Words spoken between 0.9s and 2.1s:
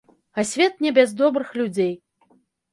без добрых людзей.